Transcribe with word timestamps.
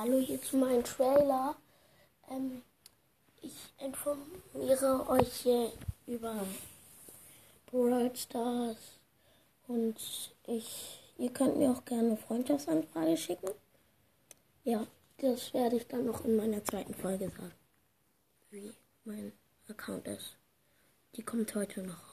Hallo 0.00 0.20
hier 0.20 0.40
zu 0.40 0.58
meinem 0.58 0.84
Trailer. 0.84 1.56
Ähm, 2.30 2.62
ich 3.42 3.74
informiere 3.84 5.08
euch 5.08 5.32
hier 5.42 5.72
über 6.06 6.36
Brawl 7.66 8.14
Stars 8.14 8.76
und 9.66 9.96
ich, 10.46 11.00
ihr 11.18 11.32
könnt 11.32 11.56
mir 11.56 11.72
auch 11.72 11.84
gerne 11.84 12.10
eine 12.10 12.16
Freundschaftsanfrage 12.16 13.16
schicken. 13.16 13.50
Ja, 14.62 14.86
das 15.16 15.52
werde 15.52 15.74
ich 15.74 15.88
dann 15.88 16.06
noch 16.06 16.24
in 16.24 16.36
meiner 16.36 16.62
zweiten 16.62 16.94
Folge 16.94 17.30
sagen, 17.30 17.54
wie 18.50 18.72
mein 19.02 19.32
Account 19.68 20.06
ist. 20.06 20.36
Die 21.16 21.24
kommt 21.24 21.52
heute 21.56 21.82
noch. 21.82 22.07